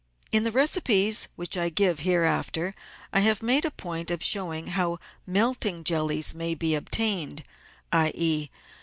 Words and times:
In 0.31 0.45
the 0.45 0.51
recipes 0.51 1.27
which 1.35 1.55
I 1.55 1.69
give 1.69 1.99
hereafter 1.99 2.73
I 3.13 3.19
have 3.19 3.43
made 3.43 3.65
a 3.65 3.69
point 3.69 4.09
of 4.09 4.23
showing 4.23 4.65
how 4.73 4.97
melting 5.27 5.83
jellies 5.83 6.33
may 6.33 6.55
be 6.55 6.73
obtained, 6.73 7.43
i.e. 7.93 8.49